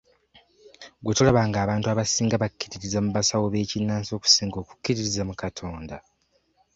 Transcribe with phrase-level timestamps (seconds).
[1.01, 5.95] Gwe tolaba ng'abantu abasinga bakkiririza mu basawo b'ekinnansi okusinga okukkiririza mu Katonda?